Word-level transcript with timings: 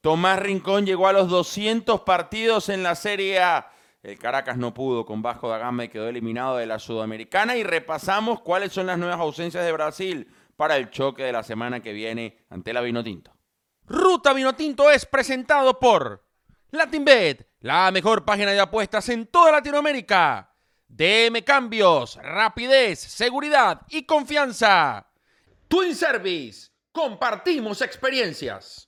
Tomás 0.00 0.38
Rincón 0.38 0.86
llegó 0.86 1.08
a 1.08 1.12
los 1.12 1.28
200 1.28 2.02
partidos 2.02 2.68
en 2.68 2.82
la 2.82 2.94
Serie 2.94 3.40
A. 3.40 3.72
El 4.02 4.16
Caracas 4.18 4.56
no 4.56 4.72
pudo 4.72 5.04
con 5.04 5.22
Vasco 5.22 5.48
da 5.48 5.58
Gama 5.58 5.84
y 5.84 5.88
quedó 5.88 6.08
eliminado 6.08 6.56
de 6.56 6.66
la 6.66 6.78
Sudamericana. 6.78 7.56
Y 7.56 7.64
repasamos 7.64 8.40
cuáles 8.40 8.72
son 8.72 8.86
las 8.86 8.98
nuevas 8.98 9.18
ausencias 9.18 9.64
de 9.64 9.72
Brasil 9.72 10.28
para 10.56 10.76
el 10.76 10.90
choque 10.90 11.24
de 11.24 11.32
la 11.32 11.42
semana 11.42 11.80
que 11.80 11.92
viene 11.92 12.38
ante 12.48 12.72
la 12.72 12.80
Vinotinto. 12.80 13.32
Ruta 13.86 14.32
Vinotinto 14.32 14.90
es 14.90 15.04
presentado 15.04 15.78
por 15.80 16.24
LatinBet, 16.70 17.48
la 17.60 17.90
mejor 17.90 18.24
página 18.24 18.52
de 18.52 18.60
apuestas 18.60 19.08
en 19.08 19.26
toda 19.26 19.50
Latinoamérica. 19.50 20.54
DM 20.86 21.42
Cambios, 21.44 22.16
rapidez, 22.22 23.00
seguridad 23.00 23.82
y 23.88 24.04
confianza. 24.04 25.10
Twin 25.66 25.94
Service, 25.94 26.70
compartimos 26.92 27.82
experiencias. 27.82 28.87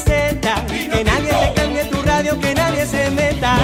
que 0.91 1.03
nadie 1.03 1.29
te 1.29 1.53
cambie 1.53 1.85
tu 1.85 2.01
radio, 2.01 2.39
que 2.39 2.53
nadie 2.53 2.85
se 2.85 3.09
meta. 3.11 3.55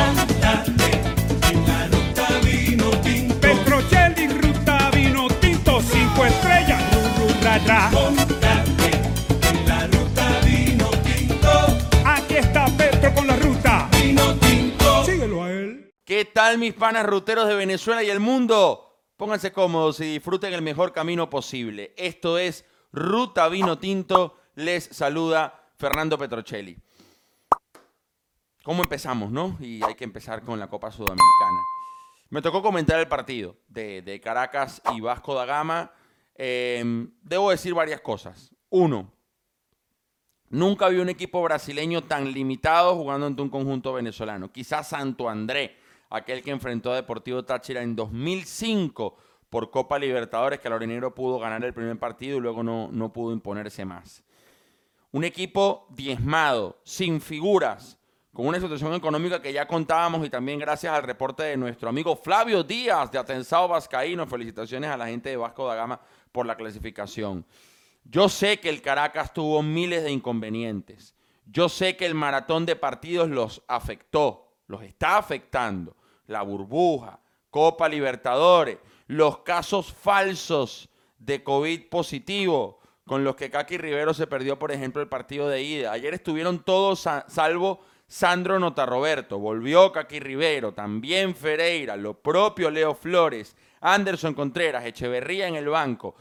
en 1.51 1.67
la 1.67 1.87
ruta 1.87 2.27
vino 2.43 2.89
tinto. 3.01 3.39
Petrocelli, 3.39 4.27
ruta 4.27 4.89
vino 4.91 5.27
tinto, 5.41 5.81
cinco 5.81 6.25
estrellas, 6.25 6.81
ru, 6.93 7.01
ru, 7.17 7.43
ra, 7.43 7.57
ra. 7.59 7.89
Montate 7.91 8.91
en 9.49 9.67
la 9.67 9.87
ruta 9.87 10.39
vino 10.45 10.89
tinto. 11.03 11.49
Aquí 12.05 12.35
está 12.35 12.65
Petro 12.77 13.13
con 13.13 13.27
la 13.27 13.35
ruta. 13.35 13.89
Vino 14.01 14.35
tinto. 14.35 15.03
Síguelo 15.05 15.43
a 15.43 15.51
él. 15.51 15.93
¿Qué 16.05 16.25
tal 16.25 16.57
mis 16.57 16.73
panas 16.73 17.05
ruteros 17.05 17.47
de 17.47 17.55
Venezuela 17.55 18.03
y 18.03 18.09
el 18.09 18.19
mundo? 18.19 18.83
Pónganse 19.17 19.51
cómodos 19.51 19.99
y 19.99 20.13
disfruten 20.13 20.53
el 20.53 20.61
mejor 20.61 20.93
camino 20.93 21.29
posible. 21.29 21.93
Esto 21.97 22.37
es 22.37 22.65
Ruta 22.93 23.49
Vino 23.49 23.79
Tinto. 23.79 24.37
Les 24.55 24.83
saluda 24.83 25.71
Fernando 25.75 26.17
Petrocelli. 26.17 26.77
¿Cómo 28.67 28.83
empezamos, 28.83 29.31
no? 29.31 29.55
Y 29.61 29.81
hay 29.81 29.95
que 29.95 30.03
empezar 30.03 30.41
con 30.41 30.59
la 30.59 30.67
Copa 30.67 30.91
Sudamericana. 30.91 31.61
Me 32.29 32.41
tocó 32.41 32.61
comentar 32.61 32.99
el 32.99 33.07
partido 33.07 33.55
de, 33.69 34.19
Caracas 34.21 34.81
y 34.93 34.99
Vasco 34.99 35.33
da 35.35 35.45
Gama. 35.45 35.93
Eh, 36.35 37.07
debo 37.21 37.49
decir 37.49 37.73
varias 37.73 38.01
cosas. 38.01 38.53
Uno, 38.67 39.09
nunca 40.49 40.89
vi 40.89 40.97
un 40.97 41.07
equipo 41.07 41.41
brasileño 41.41 42.03
tan 42.03 42.29
limitado 42.33 42.93
jugando 42.97 43.27
ante 43.27 43.41
un 43.41 43.47
conjunto 43.47 43.93
venezolano. 43.93 44.51
Quizás 44.51 44.89
Santo 44.89 45.29
André, 45.29 45.77
aquel 46.09 46.43
que 46.43 46.51
enfrentó 46.51 46.91
a 46.91 46.95
Deportivo 46.97 47.45
Táchira 47.45 47.81
en 47.81 47.95
2005 47.95 49.15
por 49.49 49.71
Copa 49.71 49.97
Libertadores, 49.97 50.59
que 50.59 50.67
el 50.67 50.73
Orinegro 50.73 51.15
pudo 51.15 51.39
ganar 51.39 51.63
el 51.63 51.73
primer 51.73 51.97
partido 51.97 52.35
y 52.35 52.41
luego 52.41 52.63
no, 52.63 52.89
no 52.91 53.13
pudo 53.13 53.31
imponerse 53.31 53.85
más. 53.85 54.25
Un 55.11 55.23
equipo 55.23 55.87
diezmado, 55.91 56.81
sin 56.83 57.21
figuras, 57.21 57.96
con 58.37 58.45
una 58.45 58.59
situación 58.59 58.93
económica 58.93 59.41
que 59.41 59.51
ya 59.51 59.67
contábamos 59.67 60.23
y 60.23 60.29
también 60.29 60.59
gracias 60.59 60.93
al 60.93 61.01
reporte 61.01 61.41
de 61.41 61.57
nuestro 61.57 61.89
amigo 61.89 62.15
Flavio 62.15 62.61
Díaz 62.63 63.09
de 63.11 63.17
Atensado 63.17 63.67
Vascaíno. 63.67 64.27
Felicitaciones 64.27 64.91
a 64.91 64.95
la 64.95 65.07
gente 65.07 65.29
de 65.29 65.37
Vasco 65.37 65.65
da 65.67 65.73
Gama 65.73 65.99
por 66.31 66.45
la 66.45 66.55
clasificación. 66.55 67.43
Yo 68.03 68.29
sé 68.29 68.59
que 68.59 68.69
el 68.69 68.83
Caracas 68.83 69.33
tuvo 69.33 69.63
miles 69.63 70.03
de 70.03 70.11
inconvenientes. 70.11 71.15
Yo 71.47 71.67
sé 71.67 71.97
que 71.97 72.05
el 72.05 72.13
maratón 72.13 72.67
de 72.67 72.75
partidos 72.75 73.27
los 73.27 73.63
afectó, 73.67 74.53
los 74.67 74.83
está 74.83 75.17
afectando. 75.17 75.97
La 76.27 76.43
burbuja, 76.43 77.19
Copa 77.49 77.89
Libertadores, 77.89 78.77
los 79.07 79.39
casos 79.39 79.91
falsos 79.91 80.89
de 81.17 81.43
COVID 81.43 81.89
positivo 81.89 82.81
con 83.03 83.23
los 83.23 83.35
que 83.35 83.49
Kaki 83.49 83.79
Rivero 83.79 84.13
se 84.13 84.27
perdió, 84.27 84.59
por 84.59 84.71
ejemplo, 84.71 85.01
el 85.01 85.07
partido 85.09 85.49
de 85.49 85.63
ida. 85.63 85.91
Ayer 85.91 86.13
estuvieron 86.13 86.59
todos 86.59 86.99
sa- 86.99 87.25
salvo 87.27 87.79
Sandro 88.07 88.57
Notarroberto, 88.57 89.37
volvió 89.37 89.91
Kaki 89.91 90.21
Rivero, 90.21 90.73
también 90.73 91.35
Ferreira, 91.35 91.97
lo 91.97 92.13
propio 92.21 92.71
Leo 92.71 92.95
Flores, 92.95 93.55
Anderson 93.81 94.33
Contreras, 94.33 94.85
Echeverría 94.85 95.47
en 95.47 95.55
el 95.55 95.67
banco. 95.67 96.15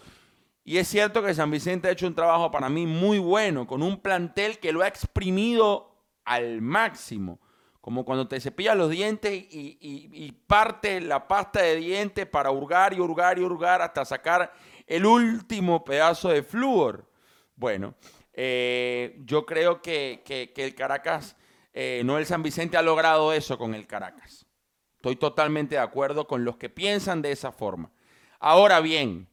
Y 0.65 0.79
es 0.79 0.89
cierto 0.89 1.23
que 1.23 1.33
San 1.33 1.49
Vicente 1.53 1.87
ha 1.87 1.93
hecho 1.93 2.09
un 2.09 2.15
trabajo 2.17 2.51
para 2.51 2.69
mí 2.69 2.87
muy 2.87 3.21
bueno, 3.21 3.69
con 3.69 3.85
un 3.85 4.01
plantel 4.01 4.59
que 4.59 4.73
lo 4.73 4.83
ha 4.83 4.89
exprimido 4.89 5.95
al 6.25 6.61
máximo. 6.61 7.39
Como 7.81 8.05
cuando 8.05 8.27
te 8.27 8.41
cepillas 8.41 8.77
los 8.77 8.91
dientes 8.91 9.33
y, 9.33 10.33
parte 10.49 11.01
la 11.01 11.29
pasta 11.29 11.63
de 11.63 11.77
dientes 11.77 12.27
para 12.27 12.51
hurgar 12.51 12.95
y 12.95 13.01
hurgar 13.01 13.39
y 13.39 13.43
hurgar 13.43 13.81
hasta 13.81 14.05
sacar 14.05 14.53
el 14.89 15.07
último 15.07 15.85
pedazo 15.85 16.31
de 16.31 16.43
flúor. 16.43 17.09
Bueno, 17.55 17.95
eh, 18.33 19.17
yo 19.25 19.47
creo 19.47 19.81
que- 19.81 20.25
que 20.25 20.65
el 20.65 20.75
Caracas, 20.75 21.37
eh, 21.79 22.01
no 22.07 22.17
el 22.17 22.25
San 22.25 22.43
Vicente, 22.43 22.79
ha 22.79 22.83
logrado 22.83 23.35
eso 23.35 23.59
con 23.59 23.75
el 23.75 23.87
Caracas. 23.87 24.47
Estoy 24.97 25.17
totalmente 25.17 25.75
de 25.75 25.83
acuerdo 25.83 26.27
con 26.27 26.43
los 26.43 26.57
que 26.57 26.71
piensan 26.71 27.21
de 27.21 27.33
esa 27.33 27.53
forma. 27.53 27.91
Ahora 28.41 28.81
bien, 28.81 29.29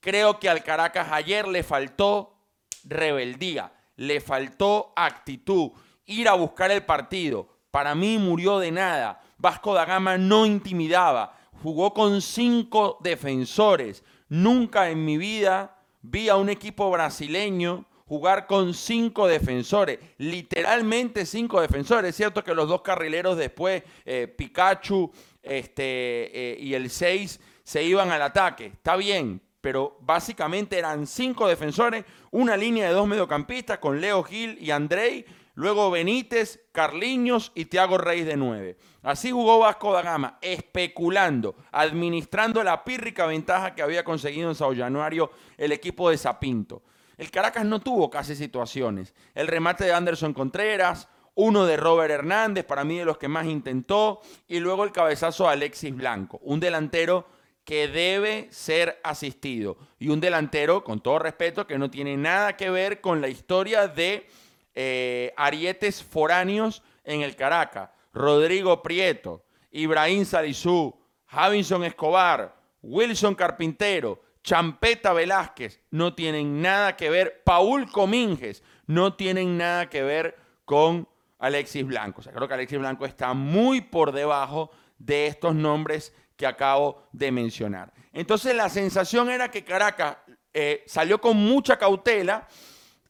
creo 0.00 0.38
que 0.38 0.50
al 0.50 0.62
Caracas 0.62 1.08
ayer 1.10 1.48
le 1.48 1.62
faltó 1.62 2.36
rebeldía, 2.84 3.72
le 3.96 4.20
faltó 4.20 4.92
actitud, 4.94 5.70
ir 6.04 6.28
a 6.28 6.34
buscar 6.34 6.70
el 6.70 6.84
partido. 6.84 7.48
Para 7.70 7.94
mí 7.94 8.18
murió 8.18 8.58
de 8.58 8.70
nada. 8.70 9.22
Vasco 9.38 9.72
da 9.72 9.86
Gama 9.86 10.18
no 10.18 10.44
intimidaba, 10.44 11.34
jugó 11.62 11.94
con 11.94 12.20
cinco 12.20 12.98
defensores. 13.00 14.04
Nunca 14.28 14.90
en 14.90 15.02
mi 15.02 15.16
vida 15.16 15.78
vi 16.02 16.28
a 16.28 16.36
un 16.36 16.50
equipo 16.50 16.90
brasileño 16.90 17.86
jugar 18.14 18.46
con 18.46 18.74
cinco 18.74 19.26
defensores, 19.26 19.98
literalmente 20.18 21.26
cinco 21.26 21.60
defensores. 21.60 22.10
Es 22.10 22.16
cierto 22.16 22.44
que 22.44 22.54
los 22.54 22.68
dos 22.68 22.82
carrileros 22.82 23.36
después, 23.36 23.82
eh, 24.04 24.28
Pikachu 24.28 25.10
este, 25.42 26.52
eh, 26.52 26.56
y 26.60 26.74
el 26.74 26.90
6, 26.90 27.40
se 27.64 27.82
iban 27.82 28.12
al 28.12 28.22
ataque. 28.22 28.66
Está 28.66 28.94
bien, 28.94 29.40
pero 29.60 29.98
básicamente 30.00 30.78
eran 30.78 31.08
cinco 31.08 31.48
defensores, 31.48 32.04
una 32.30 32.56
línea 32.56 32.86
de 32.86 32.94
dos 32.94 33.08
mediocampistas 33.08 33.78
con 33.78 34.00
Leo 34.00 34.22
Gil 34.22 34.58
y 34.60 34.70
Andrei, 34.70 35.26
luego 35.56 35.90
Benítez, 35.90 36.60
Carliños 36.70 37.50
y 37.56 37.64
Thiago 37.64 37.98
Reis 37.98 38.26
de 38.26 38.36
nueve. 38.36 38.76
Así 39.02 39.32
jugó 39.32 39.58
Vasco 39.58 39.92
da 39.92 40.02
Gama, 40.02 40.38
especulando, 40.40 41.56
administrando 41.72 42.62
la 42.62 42.84
pírrica 42.84 43.26
ventaja 43.26 43.74
que 43.74 43.82
había 43.82 44.04
conseguido 44.04 44.50
en 44.50 44.54
Sao 44.54 44.72
Januario 44.72 45.32
el 45.58 45.72
equipo 45.72 46.10
de 46.10 46.16
Zapinto. 46.16 46.84
El 47.16 47.30
Caracas 47.30 47.64
no 47.64 47.80
tuvo 47.80 48.10
casi 48.10 48.34
situaciones. 48.34 49.14
El 49.34 49.46
remate 49.46 49.84
de 49.84 49.92
Anderson 49.92 50.32
Contreras, 50.32 51.08
uno 51.34 51.66
de 51.66 51.76
Robert 51.76 52.10
Hernández, 52.10 52.64
para 52.64 52.84
mí 52.84 52.98
de 52.98 53.04
los 53.04 53.18
que 53.18 53.28
más 53.28 53.46
intentó, 53.46 54.20
y 54.46 54.60
luego 54.60 54.84
el 54.84 54.92
cabezazo 54.92 55.44
de 55.44 55.50
Alexis 55.50 55.94
Blanco, 55.94 56.38
un 56.42 56.60
delantero 56.60 57.26
que 57.64 57.88
debe 57.88 58.48
ser 58.50 59.00
asistido. 59.02 59.78
Y 59.98 60.10
un 60.10 60.20
delantero, 60.20 60.84
con 60.84 61.00
todo 61.00 61.18
respeto, 61.18 61.66
que 61.66 61.78
no 61.78 61.90
tiene 61.90 62.16
nada 62.16 62.56
que 62.56 62.70
ver 62.70 63.00
con 63.00 63.20
la 63.20 63.28
historia 63.28 63.88
de 63.88 64.28
eh, 64.74 65.32
arietes 65.36 66.02
foráneos 66.02 66.82
en 67.04 67.22
el 67.22 67.36
Caracas. 67.36 67.90
Rodrigo 68.12 68.82
Prieto, 68.82 69.44
Ibrahim 69.70 70.24
Salizú, 70.24 70.94
Javinson 71.26 71.84
Escobar, 71.84 72.54
Wilson 72.82 73.34
Carpintero, 73.34 74.20
Champeta 74.44 75.14
Velázquez, 75.14 75.80
no 75.90 76.14
tienen 76.14 76.60
nada 76.60 76.96
que 76.96 77.08
ver. 77.08 77.42
Paul 77.44 77.90
Cominges, 77.90 78.62
no 78.86 79.14
tienen 79.14 79.56
nada 79.56 79.88
que 79.88 80.02
ver 80.02 80.36
con 80.66 81.08
Alexis 81.38 81.86
Blanco. 81.86 82.20
O 82.20 82.22
sea, 82.22 82.32
creo 82.32 82.46
que 82.46 82.54
Alexis 82.54 82.78
Blanco 82.78 83.06
está 83.06 83.32
muy 83.32 83.80
por 83.80 84.12
debajo 84.12 84.70
de 84.98 85.26
estos 85.26 85.54
nombres 85.54 86.12
que 86.36 86.46
acabo 86.46 87.02
de 87.12 87.32
mencionar. 87.32 87.92
Entonces 88.12 88.54
la 88.54 88.68
sensación 88.68 89.30
era 89.30 89.50
que 89.50 89.64
Caracas 89.64 90.18
eh, 90.52 90.84
salió 90.86 91.20
con 91.20 91.36
mucha 91.36 91.78
cautela 91.78 92.46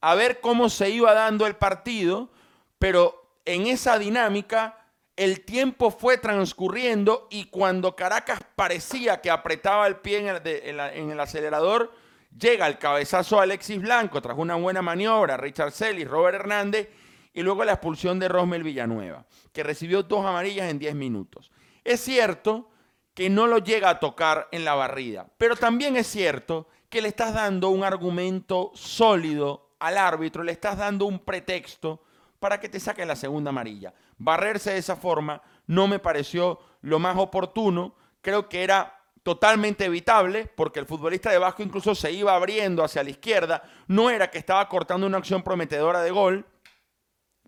a 0.00 0.14
ver 0.14 0.40
cómo 0.40 0.68
se 0.68 0.90
iba 0.90 1.12
dando 1.14 1.46
el 1.46 1.56
partido, 1.56 2.30
pero 2.78 3.38
en 3.44 3.66
esa 3.66 3.98
dinámica 3.98 4.83
el 5.16 5.44
tiempo 5.44 5.90
fue 5.90 6.18
transcurriendo 6.18 7.28
y 7.30 7.46
cuando 7.46 7.94
Caracas 7.94 8.40
parecía 8.56 9.20
que 9.20 9.30
apretaba 9.30 9.86
el 9.86 9.96
pie 9.96 10.28
en 10.28 11.10
el, 11.10 11.20
acelerador, 11.20 11.92
llega 12.36 12.66
el 12.66 12.78
cabezazo 12.78 13.36
de 13.36 13.42
Alexis 13.42 13.80
Blanco 13.80 14.20
tras 14.20 14.36
una 14.36 14.56
buena 14.56 14.82
maniobra, 14.82 15.36
Richard 15.36 15.72
Celis, 15.72 16.08
Robert 16.08 16.40
Hernández 16.40 16.88
y 17.32 17.42
luego 17.42 17.64
la 17.64 17.72
expulsión 17.72 18.18
de 18.18 18.28
Rosmel 18.28 18.64
Villanueva, 18.64 19.24
que 19.52 19.62
recibió 19.62 20.02
dos 20.02 20.24
amarillas 20.24 20.70
en 20.70 20.78
10 20.78 20.94
minutos. 20.96 21.50
Es 21.84 22.00
cierto 22.00 22.70
que 23.14 23.30
no 23.30 23.46
lo 23.46 23.58
llega 23.58 23.90
a 23.90 24.00
tocar 24.00 24.48
en 24.50 24.64
la 24.64 24.74
barrida, 24.74 25.28
pero 25.38 25.54
también 25.54 25.96
es 25.96 26.08
cierto 26.08 26.68
que 26.88 27.02
le 27.02 27.08
estás 27.08 27.34
dando 27.34 27.70
un 27.70 27.84
argumento 27.84 28.72
sólido 28.74 29.74
al 29.78 29.98
árbitro, 29.98 30.42
le 30.42 30.52
estás 30.52 30.78
dando 30.78 31.06
un 31.06 31.20
pretexto 31.20 32.02
para 32.40 32.58
que 32.58 32.68
te 32.68 32.80
saque 32.80 33.06
la 33.06 33.16
segunda 33.16 33.50
amarilla. 33.50 33.94
Barrerse 34.18 34.72
de 34.72 34.78
esa 34.78 34.96
forma 34.96 35.42
no 35.66 35.88
me 35.88 35.98
pareció 35.98 36.60
lo 36.82 36.98
más 36.98 37.16
oportuno, 37.16 37.94
creo 38.20 38.48
que 38.48 38.62
era 38.62 39.00
totalmente 39.22 39.86
evitable, 39.86 40.46
porque 40.54 40.80
el 40.80 40.86
futbolista 40.86 41.30
de 41.30 41.38
Vasco 41.38 41.62
incluso 41.62 41.94
se 41.94 42.12
iba 42.12 42.34
abriendo 42.34 42.84
hacia 42.84 43.02
la 43.02 43.10
izquierda, 43.10 43.62
no 43.86 44.10
era 44.10 44.30
que 44.30 44.38
estaba 44.38 44.68
cortando 44.68 45.06
una 45.06 45.18
acción 45.18 45.42
prometedora 45.42 46.02
de 46.02 46.10
gol, 46.10 46.46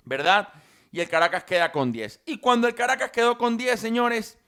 ¿verdad? 0.04 0.48
Y 0.90 1.00
el 1.00 1.08
Caracas 1.08 1.44
queda 1.44 1.72
con 1.72 1.92
10. 1.92 2.22
Y 2.24 2.38
cuando 2.38 2.66
el 2.66 2.74
Caracas 2.74 3.10
quedó 3.10 3.36
con 3.36 3.58
10, 3.58 3.78
señores, 3.78 4.38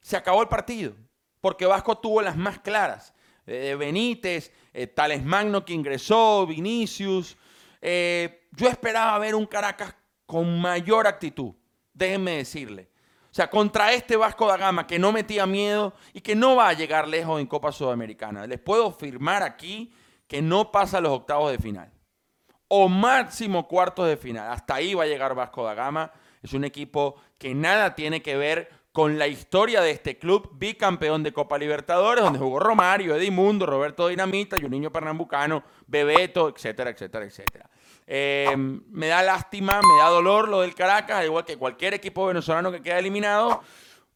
se 0.00 0.16
acabó 0.16 0.40
el 0.40 0.48
partido, 0.48 0.94
porque 1.42 1.66
Vasco 1.66 1.98
tuvo 1.98 2.22
las 2.22 2.36
más 2.36 2.60
claras. 2.60 3.12
Eh, 3.46 3.76
Benítez, 3.78 4.50
eh, 4.72 4.86
Tales 4.86 5.22
Magno 5.24 5.64
que 5.64 5.74
ingresó, 5.74 6.46
Vinicius. 6.46 7.36
Eh, 7.82 8.48
yo 8.52 8.68
esperaba 8.68 9.18
ver 9.18 9.34
un 9.34 9.46
Caracas 9.46 9.94
con 10.26 10.60
mayor 10.60 11.06
actitud, 11.06 11.54
déjenme 11.94 12.38
decirle. 12.38 12.90
O 13.30 13.34
sea, 13.36 13.50
contra 13.50 13.92
este 13.92 14.16
Vasco 14.16 14.46
da 14.46 14.56
Gama 14.56 14.86
que 14.86 14.98
no 14.98 15.12
metía 15.12 15.46
miedo 15.46 15.92
y 16.14 16.20
que 16.22 16.34
no 16.34 16.56
va 16.56 16.68
a 16.68 16.72
llegar 16.72 17.06
lejos 17.06 17.40
en 17.40 17.46
Copa 17.46 17.70
Sudamericana. 17.70 18.46
Les 18.46 18.58
puedo 18.58 18.86
afirmar 18.88 19.42
aquí 19.42 19.92
que 20.26 20.40
no 20.40 20.72
pasa 20.72 20.98
a 20.98 21.00
los 21.02 21.12
octavos 21.12 21.50
de 21.50 21.58
final. 21.58 21.92
O 22.68 22.88
máximo 22.88 23.68
cuartos 23.68 24.08
de 24.08 24.16
final. 24.16 24.50
Hasta 24.50 24.76
ahí 24.76 24.94
va 24.94 25.04
a 25.04 25.06
llegar 25.06 25.34
Vasco 25.34 25.64
da 25.64 25.74
Gama. 25.74 26.10
Es 26.42 26.54
un 26.54 26.64
equipo 26.64 27.16
que 27.38 27.54
nada 27.54 27.94
tiene 27.94 28.22
que 28.22 28.36
ver 28.36 28.70
con 28.90 29.18
la 29.18 29.26
historia 29.26 29.82
de 29.82 29.90
este 29.90 30.16
club, 30.16 30.48
bicampeón 30.54 31.22
de 31.22 31.34
Copa 31.34 31.58
Libertadores, 31.58 32.24
donde 32.24 32.38
jugó 32.38 32.58
Romario, 32.58 33.14
Edimundo, 33.14 33.66
Roberto 33.66 34.08
Dinamita, 34.08 34.56
Juninho 34.58 34.90
Pernambucano, 34.90 35.62
Bebeto, 35.86 36.48
etcétera, 36.48 36.88
etcétera, 36.88 37.26
etcétera. 37.26 37.68
Eh, 38.06 38.54
me 38.56 39.08
da 39.08 39.22
lástima, 39.22 39.80
me 39.82 39.98
da 39.98 40.08
dolor 40.08 40.48
lo 40.48 40.60
del 40.60 40.74
Caracas, 40.74 41.18
al 41.18 41.24
igual 41.26 41.44
que 41.44 41.56
cualquier 41.56 41.94
equipo 41.94 42.26
venezolano 42.26 42.70
que 42.70 42.80
queda 42.80 42.98
eliminado, 42.98 43.62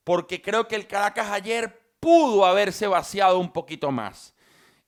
porque 0.05 0.41
creo 0.41 0.69
que 0.69 0.77
el 0.77 0.87
Caracas 0.87 1.31
ayer 1.31 1.81
pudo 1.99 2.47
haberse 2.47 2.87
vaciado 2.87 3.39
un 3.39 3.53
poquito 3.53 3.91
más. 3.91 4.35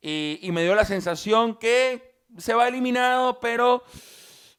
Y, 0.00 0.48
me 0.52 0.64
dio 0.64 0.74
la 0.74 0.84
sensación 0.84 1.56
que 1.56 2.16
se 2.36 2.54
va 2.54 2.66
eliminado, 2.66 3.38
pero 3.38 3.84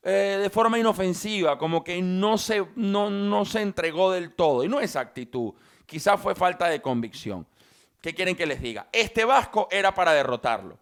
eh, 0.02 0.40
de 0.42 0.50
forma 0.50 0.80
inofensiva, 0.80 1.58
como 1.58 1.84
que 1.84 2.02
no 2.02 2.38
se, 2.38 2.66
no, 2.76 3.10
no 3.10 3.44
se 3.44 3.62
entregó 3.62 4.12
del 4.12 4.34
todo. 4.34 4.64
Y 4.64 4.70
no 4.70 4.80
es 4.80 4.96
actitud, 4.96 5.54
quizás 5.86 6.20
fue 6.22 6.36
falta 6.36 6.68
de 6.68 6.82
convicción. 6.82 7.46
¿Qué 8.02 8.14
quieren 8.14 8.36
que 8.36 8.46
les 8.46 8.62
diga? 8.62 8.88
Este 8.92 9.26
Vasco 9.26 9.68
era 9.72 9.94
para 9.94 10.14
derrotarlo. 10.14 10.78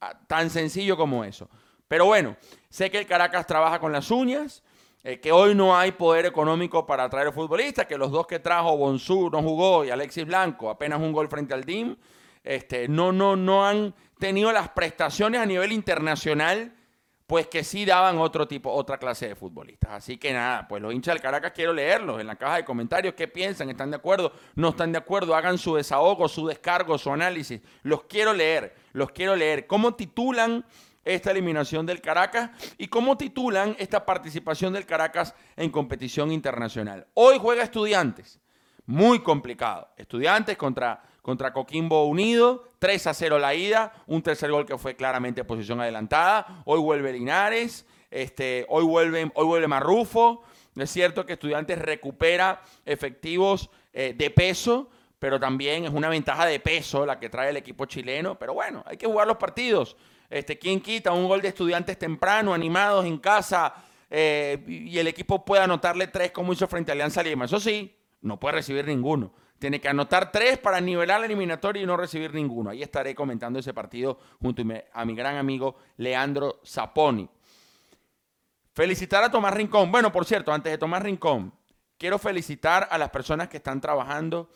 Ah, 0.00 0.18
Tan 0.26 0.50
sencillo 0.50 0.96
como 0.96 1.24
eso. 1.24 1.48
Pero 1.90 2.06
bueno, 2.06 2.36
sé 2.68 2.88
que 2.88 2.98
el 2.98 3.06
Caracas 3.06 3.48
trabaja 3.48 3.80
con 3.80 3.90
las 3.90 4.12
uñas, 4.12 4.62
eh, 5.02 5.18
que 5.18 5.32
hoy 5.32 5.56
no 5.56 5.76
hay 5.76 5.90
poder 5.90 6.24
económico 6.24 6.86
para 6.86 7.10
traer 7.10 7.32
futbolistas, 7.32 7.86
que 7.86 7.98
los 7.98 8.12
dos 8.12 8.28
que 8.28 8.38
trajo, 8.38 8.76
Bonsu 8.76 9.28
no 9.28 9.42
jugó 9.42 9.84
y 9.84 9.90
Alexis 9.90 10.24
Blanco, 10.24 10.70
apenas 10.70 11.00
un 11.00 11.10
gol 11.12 11.26
frente 11.28 11.52
al 11.52 11.66
team, 11.66 11.96
este, 12.44 12.86
no, 12.86 13.10
no, 13.10 13.34
no 13.34 13.66
han 13.66 13.92
tenido 14.20 14.52
las 14.52 14.68
prestaciones 14.68 15.40
a 15.40 15.46
nivel 15.46 15.72
internacional 15.72 16.72
pues 17.26 17.48
que 17.48 17.64
sí 17.64 17.84
daban 17.84 18.18
otro 18.18 18.46
tipo, 18.46 18.70
otra 18.70 18.98
clase 18.98 19.26
de 19.26 19.34
futbolistas. 19.34 19.90
Así 19.90 20.16
que 20.16 20.32
nada, 20.32 20.66
pues 20.68 20.82
los 20.82 20.92
hinchas 20.92 21.14
del 21.14 21.22
Caracas 21.22 21.52
quiero 21.52 21.72
leerlos 21.72 22.20
en 22.20 22.26
la 22.28 22.36
caja 22.36 22.56
de 22.56 22.64
comentarios. 22.64 23.14
¿Qué 23.14 23.28
piensan? 23.28 23.70
¿Están 23.70 23.90
de 23.90 23.96
acuerdo? 23.96 24.32
¿No 24.56 24.70
están 24.70 24.90
de 24.90 24.98
acuerdo? 24.98 25.36
Hagan 25.36 25.58
su 25.58 25.76
desahogo, 25.76 26.28
su 26.28 26.48
descargo, 26.48 26.98
su 26.98 27.12
análisis. 27.12 27.60
Los 27.82 28.02
quiero 28.04 28.32
leer, 28.32 28.74
los 28.92 29.12
quiero 29.12 29.36
leer. 29.36 29.68
¿Cómo 29.68 29.94
titulan 29.94 30.64
esta 31.04 31.30
eliminación 31.30 31.86
del 31.86 32.00
Caracas 32.00 32.50
y 32.78 32.88
cómo 32.88 33.16
titulan 33.16 33.76
esta 33.78 34.04
participación 34.04 34.72
del 34.72 34.86
Caracas 34.86 35.34
en 35.56 35.70
competición 35.70 36.32
internacional? 36.32 37.06
Hoy 37.14 37.38
juega 37.40 37.62
estudiantes. 37.62 38.40
Muy 38.86 39.20
complicado. 39.20 39.88
Estudiantes 39.96 40.56
contra 40.56 41.02
contra 41.22 41.52
Coquimbo 41.52 42.06
Unido, 42.06 42.64
3 42.78 43.06
a 43.08 43.14
0 43.14 43.38
la 43.38 43.54
ida, 43.54 43.92
un 44.06 44.22
tercer 44.22 44.50
gol 44.50 44.66
que 44.66 44.78
fue 44.78 44.96
claramente 44.96 45.44
posición 45.44 45.80
adelantada. 45.80 46.62
Hoy 46.64 46.80
vuelve 46.80 47.12
Linares, 47.12 47.86
este, 48.10 48.66
hoy, 48.68 48.84
vuelve, 48.84 49.30
hoy 49.34 49.46
vuelve 49.46 49.68
Marrufo. 49.68 50.42
Es 50.76 50.90
cierto 50.90 51.26
que 51.26 51.34
Estudiantes 51.34 51.78
recupera 51.78 52.62
efectivos 52.84 53.70
eh, 53.92 54.14
de 54.16 54.30
peso, 54.30 54.88
pero 55.18 55.38
también 55.38 55.84
es 55.84 55.90
una 55.90 56.08
ventaja 56.08 56.46
de 56.46 56.58
peso 56.58 57.04
la 57.04 57.18
que 57.18 57.28
trae 57.28 57.50
el 57.50 57.56
equipo 57.56 57.84
chileno. 57.84 58.38
Pero 58.38 58.54
bueno, 58.54 58.82
hay 58.86 58.96
que 58.96 59.06
jugar 59.06 59.26
los 59.26 59.36
partidos. 59.36 59.96
Este, 60.30 60.58
¿Quién 60.58 60.80
quita 60.80 61.12
un 61.12 61.26
gol 61.26 61.42
de 61.42 61.48
Estudiantes 61.48 61.98
temprano, 61.98 62.54
animados 62.54 63.04
en 63.04 63.18
casa, 63.18 63.74
eh, 64.08 64.64
y 64.66 64.96
el 64.96 65.08
equipo 65.08 65.44
puede 65.44 65.62
anotarle 65.62 66.06
tres 66.06 66.30
como 66.30 66.52
hizo 66.52 66.68
frente 66.68 66.92
a 66.92 66.94
Alianza 66.94 67.22
Lima? 67.22 67.46
Eso 67.46 67.58
sí, 67.58 67.96
no 68.22 68.38
puede 68.38 68.54
recibir 68.54 68.86
ninguno. 68.86 69.32
Tiene 69.58 69.80
que 69.80 69.88
anotar 69.88 70.32
tres 70.32 70.56
para 70.56 70.80
nivelar 70.80 71.20
la 71.20 71.26
eliminatoria 71.26 71.82
y 71.82 71.86
no 71.86 71.96
recibir 71.96 72.32
ninguno. 72.32 72.70
Ahí 72.70 72.82
estaré 72.82 73.14
comentando 73.14 73.58
ese 73.58 73.74
partido 73.74 74.18
junto 74.40 74.62
a 74.92 75.04
mi 75.04 75.14
gran 75.14 75.36
amigo 75.36 75.76
Leandro 75.96 76.60
Zaponi. 76.64 77.28
Felicitar 78.72 79.24
a 79.24 79.30
Tomás 79.30 79.52
Rincón. 79.52 79.90
Bueno, 79.92 80.12
por 80.12 80.24
cierto, 80.24 80.52
antes 80.52 80.72
de 80.72 80.78
Tomás 80.78 81.02
Rincón, 81.02 81.52
quiero 81.98 82.18
felicitar 82.18 82.88
a 82.90 82.96
las 82.96 83.10
personas 83.10 83.48
que 83.48 83.58
están 83.58 83.80
trabajando 83.80 84.48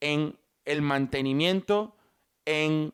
en 0.00 0.36
el 0.64 0.82
mantenimiento, 0.82 1.94
en 2.44 2.92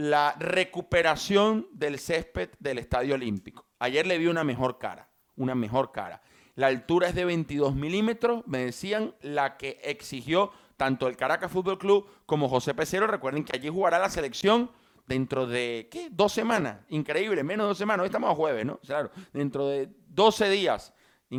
la 0.00 0.34
recuperación 0.38 1.68
del 1.72 1.98
césped 1.98 2.48
del 2.58 2.78
Estadio 2.78 3.16
Olímpico. 3.16 3.66
Ayer 3.80 4.06
le 4.06 4.16
vi 4.16 4.28
una 4.28 4.44
mejor 4.44 4.78
cara, 4.78 5.10
una 5.36 5.54
mejor 5.54 5.92
cara. 5.92 6.22
La 6.54 6.68
altura 6.68 7.08
es 7.08 7.14
de 7.14 7.26
22 7.26 7.74
milímetros, 7.74 8.42
me 8.46 8.64
decían, 8.64 9.14
la 9.20 9.58
que 9.58 9.78
exigió 9.82 10.52
tanto 10.78 11.06
el 11.06 11.18
Caracas 11.18 11.52
Fútbol 11.52 11.78
Club 11.78 12.08
como 12.24 12.48
José 12.48 12.72
Pecero. 12.72 13.06
Recuerden 13.06 13.44
que 13.44 13.54
allí 13.54 13.68
jugará 13.68 13.98
la 13.98 14.08
selección 14.08 14.70
dentro 15.06 15.46
de, 15.46 15.88
¿qué? 15.90 16.08
Dos 16.10 16.32
semanas. 16.32 16.78
Increíble, 16.88 17.44
menos 17.44 17.64
de 17.64 17.68
dos 17.68 17.78
semanas. 17.78 18.04
Hoy 18.04 18.08
estamos 18.08 18.30
a 18.30 18.34
jueves, 18.34 18.64
¿no? 18.64 18.78
Claro, 18.78 19.10
dentro 19.34 19.68
de 19.68 19.90
12 20.08 20.48
días 20.48 20.94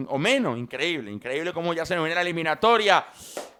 o 0.08 0.18
menos. 0.18 0.58
Increíble, 0.58 1.12
increíble 1.12 1.54
cómo 1.54 1.74
ya 1.74 1.86
se 1.86 1.96
nos 1.96 2.04
viene 2.04 2.16
la 2.16 2.22
eliminatoria 2.22 3.06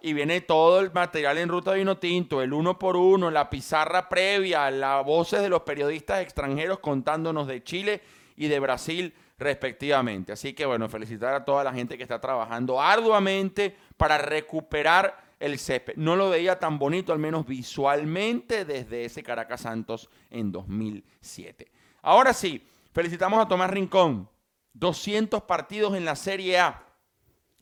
y 0.00 0.12
viene 0.12 0.40
todo 0.40 0.80
el 0.80 0.92
material 0.92 1.38
en 1.38 1.48
ruta 1.48 1.72
de 1.72 1.78
vino 1.78 1.98
tinto, 1.98 2.42
el 2.42 2.52
uno 2.52 2.78
por 2.78 2.96
uno, 2.96 3.30
la 3.30 3.48
pizarra 3.50 4.08
previa, 4.08 4.70
las 4.70 5.04
voces 5.04 5.42
de 5.42 5.48
los 5.48 5.62
periodistas 5.62 6.20
extranjeros 6.20 6.80
contándonos 6.80 7.46
de 7.46 7.62
Chile 7.62 8.00
y 8.36 8.48
de 8.48 8.58
Brasil 8.58 9.14
respectivamente. 9.38 10.32
Así 10.32 10.54
que 10.54 10.66
bueno, 10.66 10.88
felicitar 10.88 11.34
a 11.34 11.44
toda 11.44 11.64
la 11.64 11.72
gente 11.72 11.96
que 11.96 12.02
está 12.02 12.20
trabajando 12.20 12.80
arduamente 12.80 13.76
para 13.96 14.18
recuperar 14.18 15.32
el 15.38 15.58
césped. 15.58 15.94
No 15.96 16.16
lo 16.16 16.30
veía 16.30 16.58
tan 16.58 16.78
bonito, 16.78 17.12
al 17.12 17.18
menos 17.18 17.46
visualmente, 17.46 18.64
desde 18.64 19.04
ese 19.04 19.22
Caracas 19.22 19.62
Santos 19.62 20.08
en 20.30 20.52
2007. 20.52 21.70
Ahora 22.02 22.32
sí, 22.32 22.64
felicitamos 22.92 23.44
a 23.44 23.48
Tomás 23.48 23.70
Rincón. 23.70 24.28
200 24.74 25.42
partidos 25.42 25.94
en 25.94 26.04
la 26.04 26.16
Serie 26.16 26.58
A. 26.58 26.84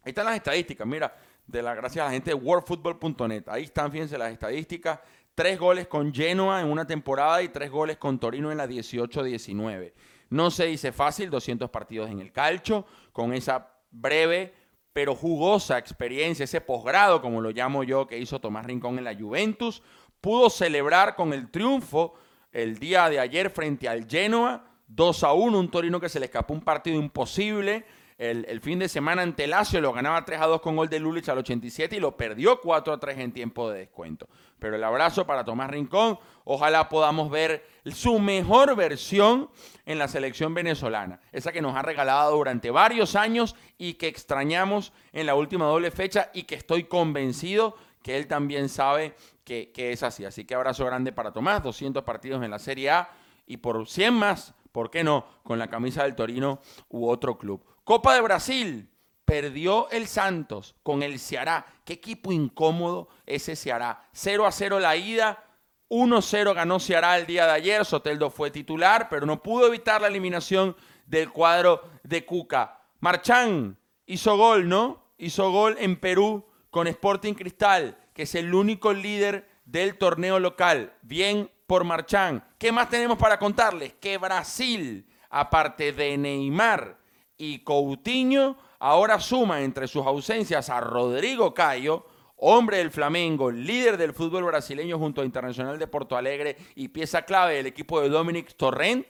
Ahí 0.02 0.10
están 0.10 0.26
las 0.26 0.36
estadísticas, 0.36 0.86
mira, 0.86 1.14
de 1.46 1.62
la 1.62 1.74
gracias 1.74 2.02
a 2.02 2.06
la 2.06 2.12
gente 2.12 2.30
de 2.30 2.34
worldfootball.net. 2.34 3.44
Ahí 3.48 3.64
están, 3.64 3.90
fíjense 3.90 4.16
las 4.16 4.32
estadísticas. 4.32 5.00
Tres 5.34 5.58
goles 5.58 5.86
con 5.86 6.12
Genoa 6.12 6.60
en 6.60 6.68
una 6.68 6.86
temporada 6.86 7.42
y 7.42 7.48
tres 7.48 7.70
goles 7.70 7.96
con 7.96 8.18
Torino 8.18 8.50
en 8.50 8.58
la 8.58 8.66
18-19. 8.66 9.92
No 10.30 10.50
se 10.50 10.66
dice 10.66 10.92
fácil, 10.92 11.30
200 11.30 11.70
partidos 11.70 12.10
en 12.10 12.20
el 12.20 12.32
calcho, 12.32 12.86
con 13.12 13.32
esa 13.32 13.68
breve 13.90 14.54
pero 14.92 15.14
jugosa 15.14 15.78
experiencia, 15.78 16.44
ese 16.44 16.60
posgrado, 16.60 17.22
como 17.22 17.40
lo 17.40 17.50
llamo 17.50 17.84
yo, 17.84 18.06
que 18.06 18.18
hizo 18.18 18.40
Tomás 18.40 18.66
Rincón 18.66 18.98
en 18.98 19.04
la 19.04 19.14
Juventus, 19.14 19.82
pudo 20.20 20.50
celebrar 20.50 21.14
con 21.14 21.32
el 21.32 21.50
triunfo 21.50 22.14
el 22.52 22.78
día 22.78 23.08
de 23.08 23.20
ayer 23.20 23.50
frente 23.50 23.88
al 23.88 24.08
Genoa, 24.08 24.64
2 24.92 25.24
a 25.24 25.32
1, 25.32 25.58
un 25.58 25.70
Torino 25.70 26.00
que 26.00 26.08
se 26.08 26.18
le 26.18 26.26
escapó 26.26 26.52
un 26.52 26.62
partido 26.62 26.98
imposible. 26.98 27.84
El, 28.18 28.60
fin 28.60 28.78
de 28.78 28.88
semana 28.88 29.22
ante 29.22 29.46
Lazio 29.46 29.80
lo 29.80 29.94
ganaba 29.94 30.26
3 30.26 30.42
a 30.42 30.46
2 30.46 30.60
con 30.60 30.76
gol 30.76 30.90
de 30.90 31.00
Lulich 31.00 31.30
al 31.30 31.38
87 31.38 31.96
y 31.96 32.00
lo 32.00 32.18
perdió 32.18 32.60
4 32.60 32.92
a 32.92 33.00
3 33.00 33.18
en 33.18 33.32
tiempo 33.32 33.70
de 33.70 33.78
descuento. 33.78 34.28
Pero 34.58 34.76
el 34.76 34.84
abrazo 34.84 35.26
para 35.26 35.42
Tomás 35.42 35.70
Rincón. 35.70 36.18
Ojalá 36.44 36.90
podamos 36.90 37.30
ver 37.30 37.64
su 37.86 38.18
mejor 38.18 38.76
versión 38.76 39.48
en 39.86 39.98
la 39.98 40.06
selección 40.06 40.52
venezolana. 40.52 41.20
Esa 41.32 41.50
que 41.50 41.62
nos 41.62 41.74
ha 41.76 41.82
regalado 41.82 42.36
durante 42.36 42.70
varios 42.70 43.16
años 43.16 43.56
y 43.78 43.94
que 43.94 44.08
extrañamos 44.08 44.92
en 45.12 45.24
la 45.24 45.34
última 45.34 45.64
doble 45.64 45.90
fecha 45.90 46.30
y 46.34 46.42
que 46.42 46.56
estoy 46.56 46.84
convencido 46.84 47.74
que 48.02 48.18
él 48.18 48.26
también 48.26 48.68
sabe 48.68 49.14
que, 49.44 49.70
que 49.72 49.92
es 49.92 50.02
así. 50.02 50.26
Así 50.26 50.44
que 50.44 50.54
abrazo 50.54 50.84
grande 50.84 51.12
para 51.12 51.32
Tomás. 51.32 51.62
200 51.62 52.02
partidos 52.04 52.44
en 52.44 52.50
la 52.50 52.58
Serie 52.58 52.90
A 52.90 53.10
y 53.50 53.56
por 53.56 53.88
100 53.88 54.14
más, 54.14 54.54
¿por 54.72 54.90
qué 54.90 55.04
no? 55.04 55.24
Con 55.42 55.58
la 55.58 55.68
camisa 55.68 56.02
del 56.02 56.14
Torino 56.14 56.60
u 56.88 57.08
otro 57.08 57.38
club. 57.38 57.64
Copa 57.84 58.14
de 58.14 58.20
Brasil. 58.20 58.88
perdió 59.24 59.88
el 59.90 60.08
Santos 60.08 60.74
con 60.82 61.04
el 61.04 61.20
Ceará. 61.20 61.64
Qué 61.84 61.92
equipo 61.92 62.32
incómodo 62.32 63.08
ese 63.26 63.54
Ceará. 63.54 64.08
0 64.12 64.44
a 64.46 64.50
0 64.50 64.80
la 64.80 64.96
ida. 64.96 65.44
1-0 65.88 66.54
ganó 66.54 66.80
Ceará 66.80 67.16
el 67.16 67.26
día 67.26 67.46
de 67.46 67.52
ayer. 67.52 67.84
Soteldo 67.84 68.30
fue 68.30 68.50
titular, 68.50 69.08
pero 69.08 69.26
no 69.26 69.42
pudo 69.42 69.66
evitar 69.66 70.00
la 70.00 70.08
eliminación 70.08 70.76
del 71.06 71.30
cuadro 71.30 71.82
de 72.02 72.24
Cuca. 72.24 72.80
Marchán 73.00 73.78
hizo 74.06 74.36
gol, 74.36 74.68
¿no? 74.68 75.12
Hizo 75.18 75.50
gol 75.50 75.76
en 75.78 75.98
Perú 75.98 76.46
con 76.70 76.86
Sporting 76.86 77.34
Cristal, 77.34 77.98
que 78.14 78.22
es 78.22 78.34
el 78.34 78.54
único 78.54 78.92
líder 78.92 79.49
del 79.70 79.96
torneo 79.96 80.38
local. 80.38 80.92
Bien 81.02 81.50
por 81.66 81.84
Marchán. 81.84 82.44
¿Qué 82.58 82.72
más 82.72 82.88
tenemos 82.90 83.16
para 83.16 83.38
contarles? 83.38 83.94
Que 83.94 84.18
Brasil, 84.18 85.06
aparte 85.30 85.92
de 85.92 86.18
Neymar 86.18 86.98
y 87.38 87.60
Coutinho, 87.60 88.56
ahora 88.78 89.20
suma 89.20 89.60
entre 89.60 89.86
sus 89.86 90.04
ausencias 90.04 90.68
a 90.68 90.80
Rodrigo 90.80 91.54
Cayo, 91.54 92.04
hombre 92.36 92.78
del 92.78 92.90
Flamengo, 92.90 93.50
líder 93.50 93.96
del 93.96 94.12
fútbol 94.12 94.44
brasileño 94.44 94.98
junto 94.98 95.20
a 95.20 95.24
Internacional 95.24 95.78
de 95.78 95.86
Porto 95.86 96.16
Alegre 96.16 96.56
y 96.74 96.88
pieza 96.88 97.22
clave 97.22 97.54
del 97.54 97.66
equipo 97.66 98.00
de 98.00 98.08
Dominic 98.08 98.56
Torrent, 98.56 99.06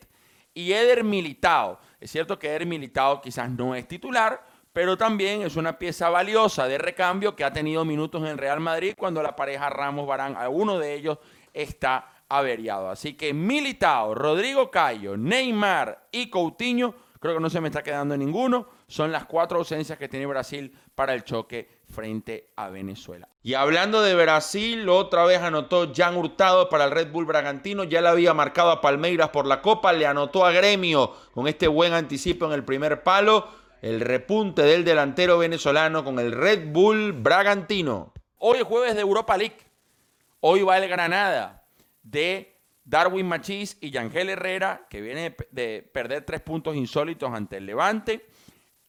y 0.53 0.73
Eder 0.73 1.05
Militao. 1.05 1.79
Es 2.01 2.11
cierto 2.11 2.39
que 2.39 2.49
Eder 2.49 2.67
Militao 2.67 3.21
quizás 3.21 3.49
no 3.51 3.75
es 3.75 3.87
titular, 3.87 4.45
pero 4.73 4.97
también 4.97 5.43
es 5.43 5.57
una 5.57 5.79
pieza 5.79 6.11
valiosa 6.11 6.69
de 6.69 6.79
recambio 6.79 7.35
que 7.35 7.45
ha 7.45 7.53
tenido 7.53 7.85
minutos 7.85 8.27
en 8.29 8.39
Real 8.39 8.61
Madrid 8.61 8.95
cuando 8.97 9.23
la 9.23 9.35
pareja 9.35 9.69
Ramos 9.69 10.07
Barán, 10.07 10.37
alguno 10.37 10.79
de 10.79 10.95
ellos 10.95 11.19
está 11.53 12.23
averiado. 12.29 12.89
Así 12.89 13.15
que 13.15 13.35
Militao, 13.35 14.15
Rodrigo 14.15 14.71
Cayo, 14.71 15.17
Neymar 15.17 16.09
y 16.13 16.31
Coutinho, 16.31 16.95
creo 17.19 17.35
que 17.35 17.41
no 17.41 17.51
se 17.51 17.61
me 17.61 17.69
está 17.69 17.83
quedando 17.83 18.17
ninguno, 18.17 18.69
son 18.87 19.13
las 19.13 19.27
cuatro 19.27 19.59
ausencias 19.59 19.99
que 19.99 20.09
tiene 20.09 20.27
Brasil 20.27 20.75
para 20.95 21.15
el 21.15 21.25
choque 21.25 21.81
frente 21.89 22.53
a 22.57 22.69
Venezuela. 22.69 23.29
Y 23.43 23.55
hablando 23.55 24.03
de 24.03 24.15
Brasil, 24.15 24.89
otra 24.89 25.25
vez 25.25 25.41
anotó 25.41 25.93
Jan 25.95 26.17
Hurtado 26.17 26.69
para 26.69 26.85
el 26.85 26.91
Red 26.91 27.11
Bull 27.11 27.25
Bragantino, 27.25 27.85
ya 27.85 28.01
le 28.01 28.09
había 28.09 28.35
marcado 28.35 28.71
a 28.71 28.81
Palmeiras 28.81 29.31
por 29.31 29.47
la 29.47 29.61
Copa, 29.61 29.93
le 29.93 30.07
anotó 30.07 30.45
a 30.45 30.53
Gremio 30.53 31.13
con 31.33 31.49
este 31.49 31.67
buen 31.67 31.93
anticipo 31.93 32.47
en 32.47 32.53
el 32.53 32.65
primer 32.65 33.03
palo, 33.03 33.49
el 33.81 34.01
repunte 34.01 34.63
del 34.63 34.85
delantero 34.85 35.39
venezolano 35.39 36.05
con 36.05 36.19
el 36.19 36.33
Red 36.33 36.73
Bull 36.73 37.13
Bragantino. 37.13 38.13
Hoy 38.39 38.59
es 38.59 38.65
jueves 38.65 38.95
de 38.95 39.01
Europa 39.01 39.37
League, 39.37 39.59
hoy 40.41 40.63
va 40.63 40.79
el 40.79 40.89
Granada 40.89 41.65
de 42.03 42.57
Darwin 42.85 43.27
Machís 43.27 43.77
y 43.81 43.91
Yangel 43.91 44.31
Herrera, 44.31 44.87
que 44.89 45.01
viene 45.01 45.37
de 45.51 45.89
perder 45.93 46.25
tres 46.25 46.41
puntos 46.41 46.77
insólitos 46.77 47.33
ante 47.33 47.59
el 47.59 47.67
Levante 47.67 48.27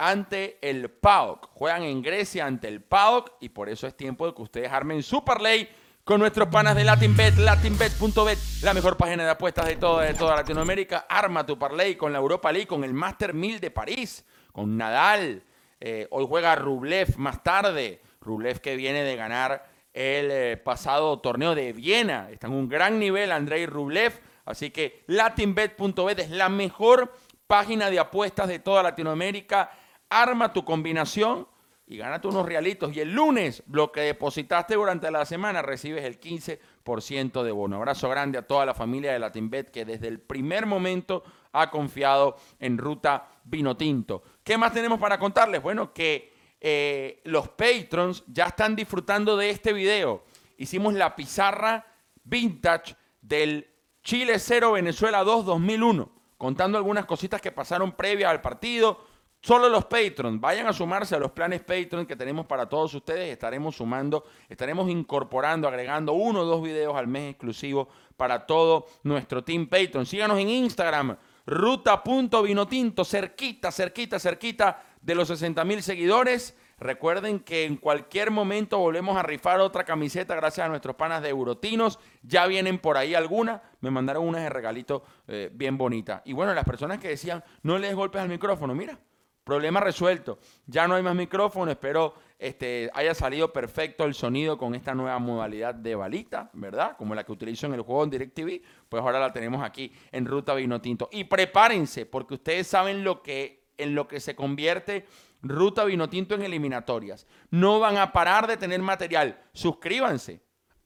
ante 0.01 0.57
el 0.67 0.89
PAOK. 0.89 1.51
Juegan 1.53 1.83
en 1.83 2.01
Grecia 2.01 2.47
ante 2.47 2.67
el 2.67 2.81
PAOK 2.81 3.33
y 3.39 3.49
por 3.49 3.69
eso 3.69 3.85
es 3.85 3.95
tiempo 3.95 4.25
de 4.25 4.33
que 4.33 4.41
ustedes 4.41 4.71
armen 4.71 5.03
su 5.03 5.23
parlay 5.23 5.69
con 6.03 6.19
nuestros 6.19 6.47
panas 6.47 6.75
de 6.75 6.83
LatinBet, 6.83 7.37
latinbet.bet, 7.37 8.39
la 8.63 8.73
mejor 8.73 8.97
página 8.97 9.23
de 9.23 9.29
apuestas 9.29 9.67
de 9.67 9.75
toda, 9.75 10.05
de 10.05 10.15
toda 10.15 10.37
Latinoamérica. 10.37 11.05
Arma 11.07 11.45
tu 11.45 11.59
parlay 11.59 11.95
con 11.95 12.11
la 12.11 12.17
Europa 12.17 12.51
League, 12.51 12.65
con 12.65 12.83
el 12.83 12.95
Master 12.95 13.35
1000 13.35 13.59
de 13.59 13.69
París, 13.69 14.25
con 14.51 14.77
Nadal. 14.77 15.43
Eh, 15.79 16.07
hoy 16.11 16.25
juega 16.27 16.55
Rublev 16.55 17.17
más 17.17 17.43
tarde. 17.43 18.01
Rublev 18.21 18.61
que 18.61 18.75
viene 18.75 19.03
de 19.03 19.15
ganar 19.15 19.65
el 19.93 20.31
eh, 20.31 20.57
pasado 20.57 21.19
torneo 21.19 21.55
de 21.55 21.73
Viena. 21.73 22.29
Está 22.31 22.47
en 22.47 22.53
un 22.53 22.69
gran 22.69 22.99
nivel 22.99 23.31
Andrei 23.31 23.65
Rublev. 23.65 24.19
Así 24.45 24.71
que 24.71 25.03
latinbet.bet 25.07 26.19
es 26.19 26.29
la 26.29 26.49
mejor 26.49 27.13
página 27.47 27.89
de 27.89 27.99
apuestas 27.99 28.47
de 28.47 28.59
toda 28.59 28.83
Latinoamérica 28.83 29.71
arma 30.11 30.51
tu 30.53 30.63
combinación 30.63 31.47
y 31.87 31.97
gánate 31.97 32.27
unos 32.27 32.45
realitos. 32.45 32.95
Y 32.95 32.99
el 32.99 33.11
lunes, 33.11 33.63
lo 33.69 33.91
que 33.91 34.01
depositaste 34.01 34.75
durante 34.75 35.09
la 35.09 35.25
semana, 35.25 35.61
recibes 35.61 36.05
el 36.05 36.19
15% 36.19 37.43
de 37.43 37.51
bono. 37.51 37.77
Abrazo 37.77 38.07
grande 38.09 38.37
a 38.37 38.47
toda 38.47 38.65
la 38.65 38.73
familia 38.73 39.11
de 39.11 39.19
LatinBet 39.19 39.71
que 39.71 39.85
desde 39.85 40.07
el 40.07 40.19
primer 40.19 40.65
momento 40.65 41.23
ha 41.51 41.69
confiado 41.69 42.37
en 42.59 42.77
Ruta 42.77 43.27
Vino 43.43 43.75
Tinto. 43.75 44.23
¿Qué 44.43 44.57
más 44.57 44.73
tenemos 44.73 44.99
para 44.99 45.19
contarles? 45.19 45.61
Bueno, 45.61 45.93
que 45.93 46.33
eh, 46.59 47.21
los 47.25 47.49
patrons 47.49 48.23
ya 48.27 48.45
están 48.45 48.75
disfrutando 48.75 49.37
de 49.37 49.49
este 49.49 49.73
video. 49.73 50.23
Hicimos 50.57 50.93
la 50.93 51.15
pizarra 51.15 51.85
vintage 52.23 52.95
del 53.21 53.67
Chile 54.03 54.39
0 54.39 54.73
Venezuela 54.73 55.23
2 55.23 55.45
2001, 55.45 56.11
contando 56.37 56.77
algunas 56.77 57.05
cositas 57.05 57.41
que 57.41 57.51
pasaron 57.51 57.91
previas 57.91 58.31
al 58.31 58.41
partido 58.41 59.11
Solo 59.43 59.69
los 59.69 59.85
Patreon, 59.85 60.39
vayan 60.39 60.67
a 60.67 60.73
sumarse 60.73 61.15
a 61.15 61.19
los 61.19 61.31
planes 61.31 61.61
Patreon 61.61 62.05
que 62.05 62.15
tenemos 62.15 62.45
para 62.45 62.69
todos 62.69 62.93
ustedes. 62.93 63.31
Estaremos 63.31 63.75
sumando, 63.75 64.23
estaremos 64.47 64.87
incorporando, 64.87 65.67
agregando 65.67 66.13
uno 66.13 66.41
o 66.41 66.45
dos 66.45 66.61
videos 66.61 66.95
al 66.95 67.07
mes 67.07 67.31
exclusivo 67.31 67.89
para 68.15 68.45
todo 68.45 68.85
nuestro 69.01 69.43
team 69.43 69.65
Patreon. 69.65 70.05
Síganos 70.05 70.37
en 70.37 70.47
Instagram, 70.47 71.17
ruta.vinotinto, 71.51 73.03
cerquita, 73.03 73.71
cerquita, 73.71 74.19
cerquita 74.19 74.83
de 75.01 75.15
los 75.15 75.27
60 75.27 75.63
mil 75.65 75.83
seguidores. 75.83 76.55
Recuerden 76.79 77.41
que 77.41 77.65
en 77.65 77.75
cualquier 77.75 78.31
momento 78.31 78.79
volvemos 78.79 79.17
a 79.17 79.21
rifar 79.21 79.59
otra 79.59 79.83
camiseta 79.83 80.33
gracias 80.33 80.65
a 80.65 80.69
nuestros 80.69 80.95
panas 80.95 81.21
de 81.21 81.29
Eurotinos. 81.29 81.99
Ya 82.23 82.47
vienen 82.47 82.79
por 82.79 82.97
ahí 82.97 83.13
algunas. 83.13 83.61
Me 83.81 83.91
mandaron 83.91 84.27
unas 84.27 84.43
de 84.43 84.49
regalito 84.49 85.03
eh, 85.27 85.49
bien 85.53 85.77
bonitas. 85.77 86.21
Y 86.25 86.33
bueno, 86.33 86.53
las 86.53 86.65
personas 86.65 86.99
que 86.99 87.09
decían, 87.09 87.43
no 87.63 87.77
les 87.77 87.93
golpes 87.93 88.21
al 88.21 88.29
micrófono, 88.29 88.73
mira, 88.73 88.97
Problema 89.43 89.79
resuelto. 89.79 90.39
Ya 90.67 90.87
no 90.87 90.95
hay 90.95 91.03
más 91.03 91.15
micrófono. 91.15 91.71
Espero 91.71 92.13
este, 92.41 92.89
haya 92.95 93.13
salido 93.13 93.53
perfecto 93.53 94.03
el 94.03 94.15
sonido 94.15 94.57
con 94.57 94.73
esta 94.73 94.95
nueva 94.95 95.19
modalidad 95.19 95.75
de 95.75 95.93
balita, 95.93 96.49
¿verdad? 96.53 96.97
Como 96.97 97.13
la 97.13 97.23
que 97.23 97.31
utilizo 97.31 97.67
en 97.67 97.75
el 97.75 97.81
juego 97.81 98.03
en 98.03 98.09
DirecTV. 98.09 98.63
Pues 98.89 99.03
ahora 99.03 99.19
la 99.19 99.31
tenemos 99.31 99.63
aquí 99.63 99.93
en 100.11 100.25
Ruta 100.25 100.55
Vino 100.55 100.81
Tinto. 100.81 101.07
Y 101.11 101.25
prepárense, 101.25 102.07
porque 102.07 102.33
ustedes 102.33 102.65
saben 102.65 103.03
lo 103.03 103.21
que, 103.21 103.67
en 103.77 103.93
lo 103.93 104.07
que 104.07 104.19
se 104.19 104.35
convierte 104.35 105.05
Ruta 105.43 105.85
Vino 105.85 106.09
Tinto 106.09 106.33
en 106.33 106.41
eliminatorias. 106.41 107.27
No 107.51 107.79
van 107.79 107.97
a 107.97 108.11
parar 108.11 108.47
de 108.47 108.57
tener 108.57 108.81
material. 108.81 109.39
Suscríbanse. 109.53 110.41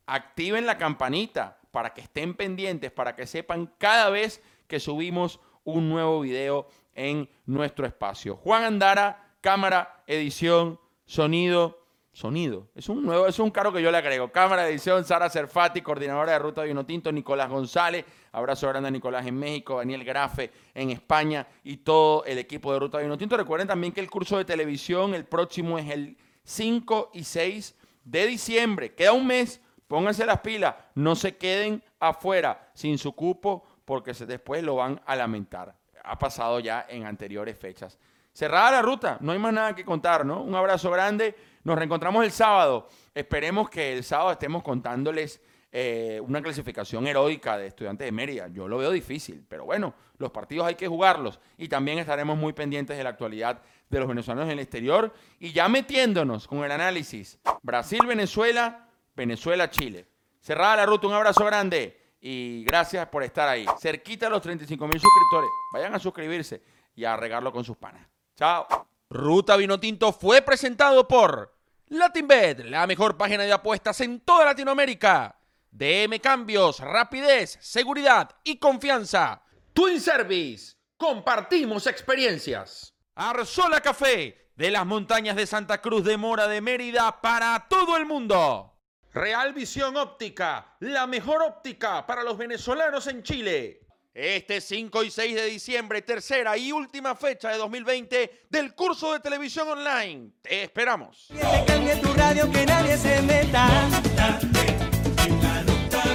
Activen 0.07 0.65
la 0.65 0.77
campanita 0.77 1.61
para 1.71 1.93
que 1.93 2.01
estén 2.01 2.33
pendientes, 2.33 2.91
para 2.91 3.15
que 3.15 3.25
sepan 3.25 3.73
cada 3.77 4.09
vez 4.09 4.43
que 4.67 4.81
subimos 4.81 5.39
un 5.63 5.87
nuevo 5.87 6.19
video 6.19 6.67
en 6.95 7.29
nuestro 7.45 7.87
espacio. 7.87 8.35
Juan 8.35 8.65
Andara, 8.65 9.37
cámara, 9.39 10.03
edición, 10.05 10.81
sonido. 11.05 11.83
Sonido. 12.11 12.69
Es 12.73 12.87
un 12.87 13.03
nuevo, 13.03 13.27
es 13.27 13.37
un 13.39 13.51
cargo 13.51 13.73
que 13.73 13.81
yo 13.81 13.91
le 13.91 13.97
agrego. 13.97 14.31
Cámara, 14.31 14.69
edición, 14.69 15.03
Sara 15.03 15.29
Cerfati, 15.29 15.81
coordinadora 15.81 16.31
de 16.31 16.39
Ruta 16.39 16.63
Vino 16.63 16.85
Tinto, 16.85 17.11
Nicolás 17.11 17.49
González, 17.49 18.05
abrazo 18.31 18.69
grande 18.69 18.87
a 18.87 18.91
Nicolás 18.91 19.27
en 19.27 19.37
México, 19.37 19.79
Daniel 19.79 20.05
Grafe 20.05 20.49
en 20.73 20.91
España 20.91 21.45
y 21.61 21.77
todo 21.77 22.23
el 22.23 22.37
equipo 22.37 22.71
de 22.71 22.79
Ruta 22.79 22.99
Vino 22.99 23.17
Tinto. 23.17 23.35
Recuerden 23.35 23.67
también 23.67 23.91
que 23.91 23.99
el 23.99 24.09
curso 24.09 24.37
de 24.37 24.45
televisión, 24.45 25.13
el 25.13 25.25
próximo 25.25 25.77
es 25.77 25.89
el 25.89 26.17
5 26.45 27.11
y 27.13 27.25
6 27.25 27.75
de 28.05 28.27
diciembre. 28.27 28.95
Queda 28.95 29.11
un 29.11 29.27
mes, 29.27 29.59
pónganse 29.89 30.25
las 30.25 30.39
pilas, 30.39 30.73
no 30.93 31.17
se 31.17 31.35
queden 31.35 31.83
afuera 31.99 32.71
sin 32.73 32.97
su 32.97 33.11
cupo 33.11 33.65
porque 33.83 34.13
después 34.13 34.63
lo 34.63 34.75
van 34.75 35.01
a 35.05 35.17
lamentar 35.17 35.75
ha 36.05 36.17
pasado 36.17 36.59
ya 36.59 36.85
en 36.87 37.05
anteriores 37.05 37.57
fechas. 37.57 37.97
Cerrada 38.35 38.69
la 38.69 38.81
ruta, 38.81 39.17
no 39.21 39.31
hay 39.31 39.39
más 39.39 39.53
nada 39.53 39.73
que 39.73 39.85
contar, 39.85 40.25
¿no? 40.25 40.43
Un 40.43 40.53
abrazo 40.55 40.91
grande, 40.91 41.33
nos 41.63 41.77
reencontramos 41.77 42.21
el 42.25 42.31
sábado. 42.31 42.89
Esperemos 43.13 43.69
que 43.69 43.93
el 43.93 44.03
sábado 44.03 44.33
estemos 44.33 44.61
contándoles 44.61 45.39
eh, 45.71 46.19
una 46.21 46.41
clasificación 46.41 47.07
heroica 47.07 47.57
de 47.57 47.67
estudiantes 47.67 48.03
de 48.03 48.11
Mérida. 48.11 48.49
Yo 48.49 48.67
lo 48.67 48.77
veo 48.77 48.91
difícil, 48.91 49.45
pero 49.47 49.63
bueno, 49.63 49.93
los 50.17 50.31
partidos 50.31 50.67
hay 50.67 50.75
que 50.75 50.85
jugarlos 50.85 51.39
y 51.57 51.69
también 51.69 51.97
estaremos 51.97 52.37
muy 52.37 52.51
pendientes 52.51 52.97
de 52.97 53.05
la 53.05 53.11
actualidad 53.11 53.61
de 53.89 53.99
los 53.99 54.07
venezolanos 54.09 54.47
en 54.47 54.51
el 54.51 54.59
exterior 54.59 55.13
y 55.39 55.53
ya 55.53 55.69
metiéndonos 55.69 56.45
con 56.45 56.61
el 56.65 56.73
análisis 56.73 57.39
Brasil-Venezuela, 57.61 58.89
Venezuela-Chile. 59.15 60.07
Cerrada 60.41 60.75
la 60.75 60.85
ruta, 60.85 61.07
un 61.07 61.13
abrazo 61.13 61.45
grande. 61.45 62.01
Y 62.19 62.65
gracias 62.65 63.07
por 63.07 63.23
estar 63.23 63.47
ahí. 63.47 63.65
Cerquita 63.79 64.25
de 64.25 64.31
los 64.31 64.41
35 64.41 64.87
mil 64.87 64.99
suscriptores. 64.99 65.49
Vayan 65.71 65.95
a 65.95 65.99
suscribirse 65.99 66.61
y 66.95 67.05
a 67.05 67.15
regarlo 67.15 67.53
con 67.53 67.63
sus 67.63 67.77
panas. 67.77 68.05
Chao. 68.35 68.67
Ruta 69.09 69.55
Vinotinto 69.55 70.11
fue 70.11 70.41
presentado 70.41 71.07
por 71.07 71.55
LatinBet, 71.87 72.65
la 72.65 72.85
mejor 72.85 73.15
página 73.15 73.43
de 73.43 73.53
apuestas 73.53 74.01
en 74.01 74.19
toda 74.19 74.43
Latinoamérica. 74.43 75.39
DM 75.71 76.19
Cambios, 76.19 76.79
rapidez, 76.81 77.57
seguridad 77.61 78.31
y 78.43 78.57
confianza. 78.57 79.41
Twin 79.71 80.01
Service, 80.01 80.75
compartimos 80.97 81.87
experiencias. 81.87 82.93
Arzola 83.15 83.79
Café, 83.79 84.49
de 84.57 84.69
las 84.69 84.85
montañas 84.85 85.37
de 85.37 85.47
Santa 85.47 85.81
Cruz 85.81 86.03
de 86.03 86.17
Mora 86.17 86.49
de 86.49 86.59
Mérida 86.59 87.21
para 87.21 87.67
todo 87.69 87.95
el 87.95 88.05
mundo. 88.05 88.73
Real 89.13 89.53
Visión 89.53 89.95
Óptica, 89.95 90.75
la 90.81 91.07
mejor 91.07 91.41
óptica 91.41 92.05
para 92.05 92.23
los 92.23 92.37
venezolanos 92.37 93.07
en 93.07 93.23
Chile. 93.23 93.84
Este 94.15 94.61
5 94.61 95.03
y 95.03 95.11
6 95.11 95.35
de 95.35 95.45
diciembre, 95.47 96.01
tercera 96.01 96.57
y 96.57 96.71
última 96.71 97.15
fecha 97.15 97.49
de 97.49 97.57
2020 97.57 98.45
del 98.49 98.73
curso 98.73 99.11
de 99.11 99.19
televisión 99.19 99.67
online. 99.67 100.29
Te 100.41 100.63
esperamos. 100.63 101.27
Que 101.27 101.65
cambie 101.67 101.97
tu 101.97 102.13
radio, 102.13 102.49
que 102.49 102.65
nadie 102.65 102.97
se 102.97 103.21
meta. 103.23 103.67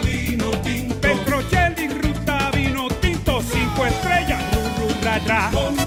Vino 0.02 0.50
tinto. 0.62 0.99
Petrocelli, 0.99 1.88
ruta 1.88 2.50
vino 2.54 2.88
tinto, 3.02 3.42
cinco 3.42 3.85
estrellas. 3.85 4.42
Ru, 4.78 5.80